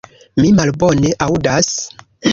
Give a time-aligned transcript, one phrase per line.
[0.43, 1.71] Mi malbone aŭdas.